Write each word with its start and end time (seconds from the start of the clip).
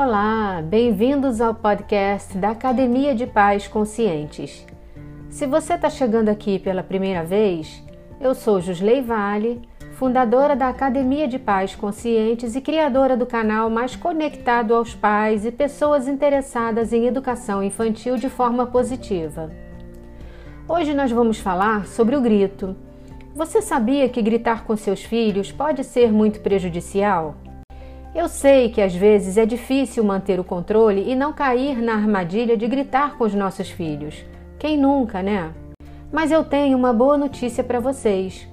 Olá, 0.00 0.62
bem-vindos 0.64 1.40
ao 1.40 1.52
podcast 1.52 2.38
da 2.38 2.50
Academia 2.50 3.16
de 3.16 3.26
Pais 3.26 3.66
Conscientes. 3.66 4.64
Se 5.28 5.44
você 5.44 5.74
está 5.74 5.90
chegando 5.90 6.28
aqui 6.28 6.56
pela 6.56 6.84
primeira 6.84 7.24
vez, 7.24 7.82
eu 8.20 8.32
sou 8.32 8.60
Jusley 8.60 9.02
Vale, 9.02 9.60
fundadora 9.94 10.54
da 10.54 10.68
Academia 10.68 11.26
de 11.26 11.36
Pais 11.36 11.74
Conscientes 11.74 12.54
e 12.54 12.60
criadora 12.60 13.16
do 13.16 13.26
canal 13.26 13.68
mais 13.68 13.96
conectado 13.96 14.72
aos 14.72 14.94
pais 14.94 15.44
e 15.44 15.50
pessoas 15.50 16.06
interessadas 16.06 16.92
em 16.92 17.08
educação 17.08 17.60
infantil 17.60 18.14
de 18.14 18.28
forma 18.28 18.68
positiva. 18.68 19.50
Hoje 20.68 20.94
nós 20.94 21.10
vamos 21.10 21.40
falar 21.40 21.86
sobre 21.86 22.14
o 22.14 22.20
grito. 22.20 22.76
Você 23.34 23.60
sabia 23.60 24.08
que 24.08 24.22
gritar 24.22 24.64
com 24.64 24.76
seus 24.76 25.02
filhos 25.02 25.50
pode 25.50 25.82
ser 25.82 26.12
muito 26.12 26.38
prejudicial? 26.38 27.34
Eu 28.14 28.26
sei 28.26 28.70
que 28.70 28.80
às 28.80 28.94
vezes 28.94 29.36
é 29.36 29.44
difícil 29.44 30.02
manter 30.02 30.40
o 30.40 30.44
controle 30.44 31.10
e 31.10 31.14
não 31.14 31.32
cair 31.32 31.80
na 31.82 31.92
armadilha 31.92 32.56
de 32.56 32.66
gritar 32.66 33.16
com 33.16 33.24
os 33.24 33.34
nossos 33.34 33.70
filhos. 33.70 34.24
Quem 34.58 34.78
nunca, 34.78 35.22
né? 35.22 35.52
Mas 36.10 36.32
eu 36.32 36.42
tenho 36.42 36.76
uma 36.76 36.92
boa 36.92 37.18
notícia 37.18 37.62
para 37.62 37.78
vocês. 37.78 38.48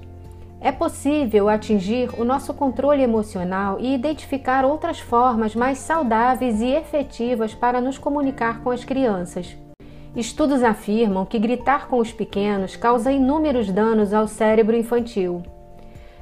É 0.60 0.70
possível 0.70 1.48
atingir 1.48 2.10
o 2.18 2.24
nosso 2.24 2.52
controle 2.52 3.02
emocional 3.02 3.78
e 3.80 3.94
identificar 3.94 4.64
outras 4.64 5.00
formas 5.00 5.54
mais 5.54 5.78
saudáveis 5.78 6.60
e 6.60 6.66
efetivas 6.66 7.54
para 7.54 7.80
nos 7.80 7.98
comunicar 7.98 8.62
com 8.62 8.70
as 8.70 8.84
crianças. 8.84 9.56
Estudos 10.14 10.62
afirmam 10.62 11.26
que 11.26 11.38
gritar 11.38 11.88
com 11.88 11.98
os 11.98 12.12
pequenos 12.12 12.76
causa 12.76 13.12
inúmeros 13.12 13.70
danos 13.70 14.12
ao 14.12 14.28
cérebro 14.28 14.76
infantil. 14.76 15.42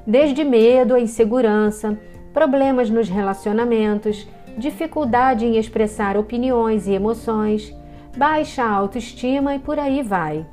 Desde 0.06 0.44
medo 0.44 0.94
a 0.94 1.00
insegurança, 1.00 1.98
problemas 2.34 2.90
nos 2.90 3.08
relacionamentos, 3.08 4.26
dificuldade 4.58 5.46
em 5.46 5.56
expressar 5.56 6.16
opiniões 6.16 6.88
e 6.88 6.92
emoções, 6.92 7.72
baixa 8.16 8.64
autoestima 8.64 9.54
e 9.54 9.60
por 9.60 9.78
aí 9.78 10.02
vai. 10.02 10.44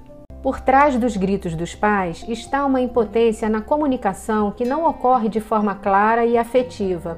Por 0.43 0.61
trás 0.61 0.95
dos 0.95 1.17
gritos 1.17 1.55
dos 1.55 1.73
pais 1.73 2.23
está 2.29 2.65
uma 2.65 2.79
impotência 2.79 3.49
na 3.49 3.61
comunicação 3.61 4.51
que 4.51 4.63
não 4.63 4.87
ocorre 4.87 5.27
de 5.27 5.41
forma 5.41 5.73
clara 5.73 6.23
e 6.23 6.37
afetiva. 6.37 7.17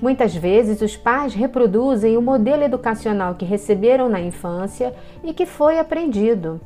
Muitas 0.00 0.34
vezes 0.34 0.82
os 0.82 0.96
pais 0.96 1.32
reproduzem 1.32 2.16
o 2.16 2.22
modelo 2.22 2.62
educacional 2.62 3.34
que 3.34 3.46
receberam 3.46 4.10
na 4.10 4.20
infância 4.20 4.94
e 5.24 5.32
que 5.32 5.46
foi 5.46 5.78
aprendido. 5.78 6.60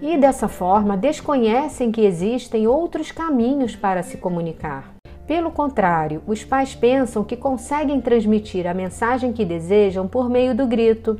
E 0.00 0.16
dessa 0.16 0.48
forma 0.48 0.96
desconhecem 0.96 1.92
que 1.92 2.06
existem 2.06 2.66
outros 2.66 3.12
caminhos 3.12 3.76
para 3.76 4.02
se 4.02 4.16
comunicar. 4.16 4.99
Pelo 5.26 5.50
contrário, 5.50 6.22
os 6.26 6.44
pais 6.44 6.74
pensam 6.74 7.22
que 7.22 7.36
conseguem 7.36 8.00
transmitir 8.00 8.66
a 8.66 8.74
mensagem 8.74 9.32
que 9.32 9.44
desejam 9.44 10.08
por 10.08 10.28
meio 10.28 10.54
do 10.54 10.66
grito 10.66 11.18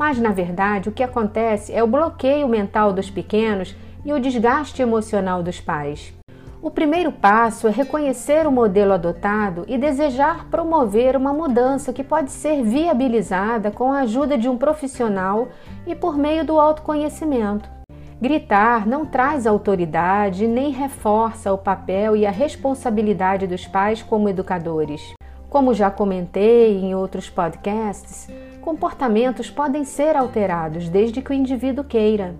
mas 0.00 0.18
na 0.18 0.30
verdade, 0.30 0.88
o 0.88 0.92
que 0.92 1.02
acontece 1.02 1.74
é 1.74 1.82
o 1.82 1.86
bloqueio 1.86 2.48
mental 2.48 2.90
dos 2.90 3.10
pequenos 3.10 3.76
e 4.02 4.12
o 4.14 4.18
desgaste 4.18 4.80
emocional 4.80 5.42
dos 5.42 5.60
pais. 5.60 6.14
O 6.62 6.70
primeiro 6.70 7.10
passo 7.10 7.68
é 7.68 7.70
reconhecer 7.70 8.46
o 8.46 8.52
modelo 8.52 8.92
adotado 8.92 9.64
e 9.66 9.76
desejar 9.76 10.46
promover 10.50 11.16
uma 11.16 11.32
mudança 11.32 11.92
que 11.92 12.04
pode 12.04 12.30
ser 12.30 12.62
viabilizada 12.62 13.70
com 13.70 13.92
a 13.92 14.00
ajuda 14.00 14.38
de 14.38 14.48
um 14.48 14.56
profissional 14.56 15.48
e 15.86 15.94
por 15.94 16.16
meio 16.16 16.44
do 16.44 16.58
autoconhecimento. 16.58 17.79
Gritar 18.20 18.86
não 18.86 19.06
traz 19.06 19.46
autoridade 19.46 20.46
nem 20.46 20.70
reforça 20.70 21.50
o 21.54 21.56
papel 21.56 22.14
e 22.14 22.26
a 22.26 22.30
responsabilidade 22.30 23.46
dos 23.46 23.66
pais 23.66 24.02
como 24.02 24.28
educadores. 24.28 25.14
Como 25.48 25.72
já 25.72 25.90
comentei 25.90 26.76
em 26.76 26.94
outros 26.94 27.30
podcasts, 27.30 28.28
comportamentos 28.60 29.50
podem 29.50 29.86
ser 29.86 30.16
alterados 30.16 30.90
desde 30.90 31.22
que 31.22 31.30
o 31.30 31.34
indivíduo 31.34 31.82
queira. 31.82 32.34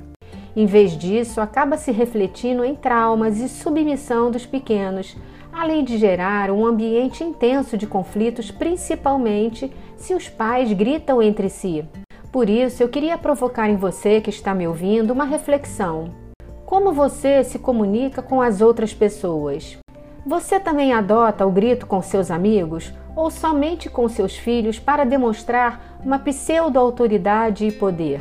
Em 0.54 0.66
vez 0.66 0.98
disso, 0.98 1.40
acaba 1.40 1.78
se 1.78 1.90
refletindo 1.90 2.62
em 2.62 2.74
traumas 2.74 3.38
e 3.38 3.48
submissão 3.48 4.30
dos 4.30 4.44
pequenos, 4.44 5.16
além 5.50 5.82
de 5.82 5.96
gerar 5.96 6.50
um 6.50 6.66
ambiente 6.66 7.24
intenso 7.24 7.78
de 7.78 7.86
conflitos, 7.86 8.50
principalmente 8.50 9.72
se 9.96 10.14
os 10.14 10.28
pais 10.28 10.70
gritam 10.74 11.22
entre 11.22 11.48
si. 11.48 11.82
Por 12.32 12.48
isso, 12.48 12.80
eu 12.80 12.88
queria 12.88 13.18
provocar 13.18 13.68
em 13.68 13.76
você 13.76 14.20
que 14.20 14.30
está 14.30 14.54
me 14.54 14.66
ouvindo 14.68 15.10
uma 15.12 15.24
reflexão. 15.24 16.10
Como 16.64 16.92
você 16.92 17.42
se 17.42 17.58
comunica 17.58 18.22
com 18.22 18.40
as 18.40 18.60
outras 18.60 18.94
pessoas? 18.94 19.76
Você 20.24 20.60
também 20.60 20.92
adota 20.92 21.44
o 21.44 21.50
grito 21.50 21.86
com 21.86 22.00
seus 22.00 22.30
amigos 22.30 22.92
ou 23.16 23.30
somente 23.30 23.90
com 23.90 24.08
seus 24.08 24.36
filhos 24.36 24.78
para 24.78 25.04
demonstrar 25.04 25.98
uma 26.04 26.20
pseudo-autoridade 26.20 27.66
e 27.66 27.72
poder? 27.72 28.20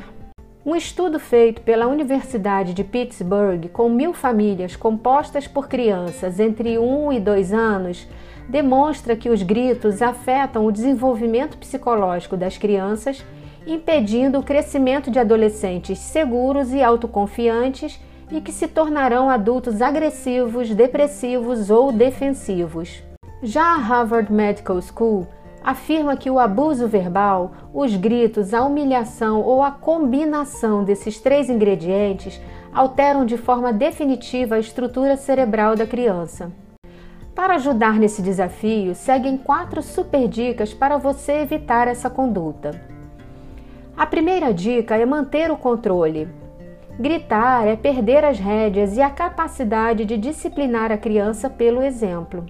Um 0.66 0.76
estudo 0.76 1.20
feito 1.20 1.62
pela 1.62 1.88
Universidade 1.88 2.74
de 2.74 2.84
Pittsburgh 2.84 3.68
com 3.72 3.90
mil 3.90 4.14
famílias 4.14 4.76
compostas 4.76 5.48
por 5.48 5.68
crianças 5.68 6.40
entre 6.40 6.80
1 6.80 7.14
e 7.14 7.20
2 7.20 7.54
anos 7.54 8.08
demonstra 8.50 9.16
que 9.16 9.30
os 9.30 9.44
gritos 9.44 10.02
afetam 10.02 10.66
o 10.66 10.72
desenvolvimento 10.72 11.56
psicológico 11.58 12.36
das 12.36 12.58
crianças, 12.58 13.24
impedindo 13.74 14.40
o 14.40 14.44
crescimento 14.44 15.12
de 15.12 15.20
adolescentes 15.20 16.00
seguros 16.00 16.74
e 16.74 16.82
autoconfiantes 16.82 18.00
e 18.32 18.42
que 18.42 18.52
se 18.52 18.68
tornarão 18.68 19.30
adultos 19.30 19.82
agressivos, 19.82 20.74
depressivos 20.74 21.70
ou 21.70 21.92
defensivos. 21.92 23.04
Já 23.42 23.74
a 23.74 23.78
Harvard 23.78 24.32
Medical 24.32 24.82
School 24.82 25.28
afirma 25.64 26.16
que 26.16 26.30
o 26.30 26.40
abuso 26.40 26.88
verbal, 26.88 27.52
os 27.74 27.96
gritos, 27.96 28.54
a 28.54 28.64
humilhação 28.64 29.42
ou 29.42 29.64
a 29.64 29.72
combinação 29.72 30.84
desses 30.84 31.20
três 31.20 31.50
ingredientes 31.50 32.40
alteram 32.74 33.26
de 33.26 33.38
forma 33.38 33.74
definitiva 33.74 34.56
a 34.56 34.60
estrutura 34.60 35.18
cerebral 35.18 35.76
da 35.76 35.86
criança. 35.86 36.52
Para 37.34 37.56
ajudar 37.56 37.94
nesse 37.94 38.22
desafio, 38.22 38.94
seguem 38.94 39.38
quatro 39.38 39.82
super 39.82 40.28
dicas 40.28 40.74
para 40.74 40.98
você 40.98 41.42
evitar 41.42 41.88
essa 41.88 42.10
conduta. 42.10 42.99
A 44.00 44.06
primeira 44.06 44.54
dica 44.54 44.96
é 44.96 45.06
manter 45.06 45.52
o 45.52 45.58
controle. 45.58 46.30
Gritar 46.98 47.68
é 47.68 47.76
perder 47.76 48.24
as 48.24 48.40
rédeas 48.40 48.96
e 48.96 49.02
a 49.02 49.10
capacidade 49.10 50.06
de 50.06 50.16
disciplinar 50.16 50.90
a 50.90 50.98
criança 50.98 51.50
pelo 51.50 51.84
exemplo. 51.84 52.46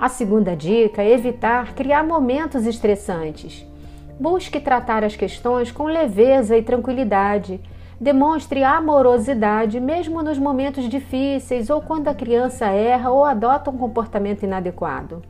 A 0.00 0.08
segunda 0.08 0.56
dica 0.56 1.02
é 1.02 1.12
evitar 1.12 1.74
criar 1.74 2.02
momentos 2.04 2.64
estressantes. 2.64 3.66
Busque 4.18 4.58
tratar 4.58 5.04
as 5.04 5.14
questões 5.14 5.70
com 5.70 5.84
leveza 5.84 6.56
e 6.56 6.62
tranquilidade. 6.62 7.60
Demonstre 8.00 8.64
amorosidade 8.64 9.78
mesmo 9.78 10.22
nos 10.22 10.38
momentos 10.38 10.88
difíceis 10.88 11.68
ou 11.68 11.82
quando 11.82 12.08
a 12.08 12.14
criança 12.14 12.64
erra 12.68 13.10
ou 13.10 13.26
adota 13.26 13.68
um 13.70 13.76
comportamento 13.76 14.44
inadequado. 14.44 15.22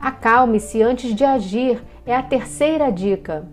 Acalme-se 0.00 0.82
antes 0.82 1.14
de 1.14 1.24
agir 1.26 1.84
é 2.06 2.16
a 2.16 2.22
terceira 2.22 2.90
dica. 2.90 3.46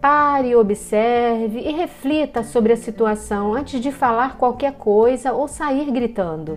Pare, 0.00 0.54
observe 0.54 1.58
e 1.58 1.72
reflita 1.72 2.44
sobre 2.44 2.72
a 2.72 2.76
situação 2.76 3.52
antes 3.52 3.80
de 3.80 3.90
falar 3.90 4.36
qualquer 4.36 4.74
coisa 4.74 5.32
ou 5.32 5.48
sair 5.48 5.90
gritando. 5.90 6.56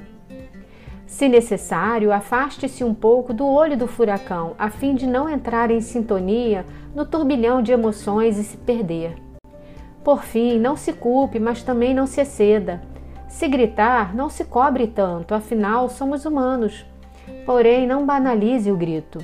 Se 1.07 1.28
necessário, 1.28 2.12
afaste-se 2.12 2.84
um 2.84 2.94
pouco 2.94 3.34
do 3.34 3.47
olho 3.47 3.75
do 3.75 3.88
furacão, 3.88 4.53
a 4.59 4.69
fim 4.69 4.94
de 4.94 5.07
não 5.07 5.28
entrar 5.28 5.72
em 5.72 5.81
sintonia 5.81 6.66
no 6.94 7.03
turbilhão 7.03 7.63
de 7.63 7.72
emoções 7.72 8.38
e 8.38 8.44
se 8.44 8.57
perder. 8.57 9.16
Por 10.03 10.24
fim, 10.24 10.59
não 10.59 10.78
se 10.78 10.94
culpe, 10.94 11.40
mas 11.40 11.63
também 11.63 11.96
não 11.96 12.06
se 12.06 12.22
exceda. 12.22 12.84
Se 13.28 13.47
gritar, 13.47 14.13
não 14.13 14.30
se 14.30 14.46
cobre 14.46 14.85
tanto, 14.85 15.34
afinal 15.34 15.90
somos 15.90 16.25
humanos. 16.25 16.85
Porém, 17.44 17.88
não 17.88 18.06
banalize 18.06 18.71
o 18.71 18.77
grito. 18.77 19.19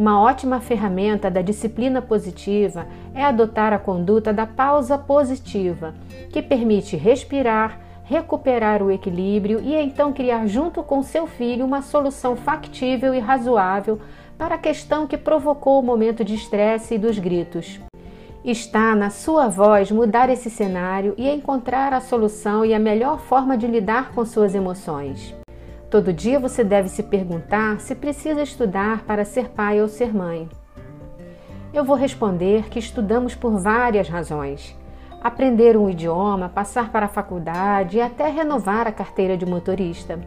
Uma 0.00 0.18
ótima 0.18 0.60
ferramenta 0.60 1.30
da 1.30 1.42
disciplina 1.42 2.00
positiva 2.00 2.86
é 3.14 3.22
adotar 3.22 3.74
a 3.74 3.78
conduta 3.78 4.32
da 4.32 4.46
pausa 4.46 4.96
positiva, 4.96 5.94
que 6.32 6.40
permite 6.40 6.96
respirar, 6.96 7.78
recuperar 8.02 8.82
o 8.82 8.90
equilíbrio 8.90 9.60
e 9.60 9.74
então 9.74 10.10
criar 10.10 10.46
junto 10.46 10.82
com 10.82 11.02
seu 11.02 11.26
filho 11.26 11.66
uma 11.66 11.82
solução 11.82 12.34
factível 12.34 13.14
e 13.14 13.18
razoável 13.18 14.00
para 14.38 14.54
a 14.54 14.58
questão 14.58 15.06
que 15.06 15.18
provocou 15.18 15.78
o 15.78 15.82
momento 15.82 16.24
de 16.24 16.34
estresse 16.34 16.94
e 16.94 16.98
dos 16.98 17.18
gritos. 17.18 17.78
Está 18.42 18.96
na 18.96 19.10
sua 19.10 19.48
voz 19.48 19.90
mudar 19.90 20.30
esse 20.30 20.48
cenário 20.48 21.12
e 21.18 21.28
encontrar 21.28 21.92
a 21.92 22.00
solução 22.00 22.64
e 22.64 22.72
a 22.72 22.78
melhor 22.78 23.18
forma 23.18 23.54
de 23.54 23.66
lidar 23.66 24.12
com 24.12 24.24
suas 24.24 24.54
emoções. 24.54 25.38
Todo 25.90 26.12
dia 26.12 26.38
você 26.38 26.62
deve 26.62 26.88
se 26.88 27.02
perguntar 27.02 27.80
se 27.80 27.96
precisa 27.96 28.40
estudar 28.40 29.02
para 29.02 29.24
ser 29.24 29.48
pai 29.48 29.82
ou 29.82 29.88
ser 29.88 30.14
mãe. 30.14 30.48
Eu 31.74 31.82
vou 31.82 31.96
responder 31.96 32.68
que 32.68 32.78
estudamos 32.78 33.34
por 33.34 33.58
várias 33.58 34.08
razões. 34.08 34.78
Aprender 35.20 35.76
um 35.76 35.90
idioma, 35.90 36.48
passar 36.48 36.92
para 36.92 37.06
a 37.06 37.08
faculdade 37.08 37.96
e 37.96 38.00
até 38.00 38.28
renovar 38.28 38.86
a 38.86 38.92
carteira 38.92 39.36
de 39.36 39.44
motorista. 39.44 40.20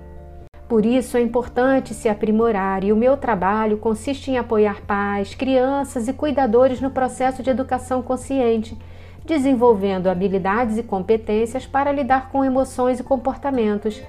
Por 0.68 0.86
isso 0.86 1.15
é 1.15 1.21
importante 1.21 1.94
se 1.94 2.10
aprimorar 2.10 2.83
e 2.83 2.92
o 2.92 2.98
meu 2.98 3.15
trabalho 3.15 3.77
consiste 3.77 4.31
em 4.31 4.38
apoiar 4.38 4.81
pais, 4.81 5.33
crianças 5.33 6.10
e 6.10 6.13
cuidadores 6.13 6.81
no 6.81 6.92
processo 6.92 7.42
de 7.42 7.50
educação 7.50 8.01
consciente, 8.01 8.77
desenvolvendo 9.25 10.07
habilidades 10.07 10.77
e 10.77 10.83
competências 10.83 11.65
para 11.65 11.92
lidar 11.92 12.30
com 12.31 12.44
emoções 12.44 13.00
e 13.00 13.04
comportamentos 13.04 14.01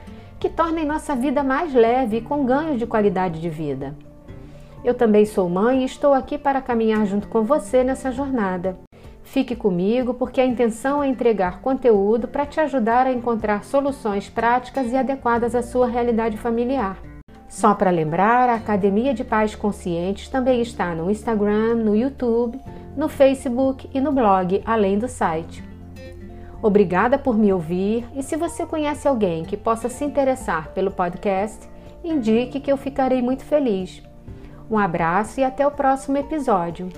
que 0.44 0.50
tornem 0.50 0.84
nossa 0.84 1.16
vida 1.16 1.42
mais 1.42 1.72
leve 1.72 2.18
e 2.18 2.20
com 2.20 2.44
ganho 2.44 2.76
de 2.76 2.84
qualidade 2.84 3.40
de 3.40 3.48
vida. 3.48 3.94
Eu 4.84 4.92
também 4.92 5.24
sou 5.24 5.48
mãe 5.48 5.80
e 5.80 5.86
estou 5.86 6.12
aqui 6.12 6.36
para 6.36 6.60
caminhar 6.60 7.06
junto 7.06 7.28
com 7.28 7.42
você 7.42 7.82
nessa 7.82 8.12
jornada. 8.12 8.76
Fique 9.22 9.56
comigo 9.56 10.12
porque 10.12 10.42
a 10.42 10.44
intenção 10.44 11.02
é 11.02 11.08
entregar 11.08 11.62
conteúdo 11.62 12.28
para 12.28 12.44
te 12.44 12.60
ajudar 12.60 13.06
a 13.06 13.12
encontrar 13.14 13.64
soluções 13.64 14.28
práticas 14.28 14.92
e 14.92 14.96
adequadas 14.96 15.54
à 15.54 15.62
sua 15.62 15.86
realidade 15.86 16.36
familiar. 16.36 16.98
Só 17.48 17.74
para 17.74 17.88
lembrar, 17.88 18.50
a 18.50 18.56
Academia 18.56 19.14
de 19.14 19.24
Pais 19.24 19.54
Conscientes 19.54 20.28
também 20.28 20.60
está 20.60 20.94
no 20.94 21.10
Instagram, 21.10 21.76
no 21.76 21.96
YouTube, 21.96 22.60
no 22.94 23.08
Facebook 23.08 23.88
e 23.94 23.98
no 23.98 24.12
blog, 24.12 24.60
além 24.66 24.98
do 24.98 25.08
site. 25.08 25.64
Obrigada 26.64 27.18
por 27.18 27.36
me 27.36 27.52
ouvir 27.52 28.06
e 28.14 28.22
se 28.22 28.36
você 28.36 28.64
conhece 28.64 29.06
alguém 29.06 29.44
que 29.44 29.54
possa 29.54 29.90
se 29.90 30.02
interessar 30.02 30.72
pelo 30.72 30.90
podcast, 30.90 31.68
indique 32.02 32.58
que 32.58 32.72
eu 32.72 32.78
ficarei 32.78 33.20
muito 33.20 33.44
feliz. 33.44 34.02
Um 34.70 34.78
abraço 34.78 35.40
e 35.40 35.44
até 35.44 35.66
o 35.66 35.70
próximo 35.70 36.16
episódio. 36.16 36.88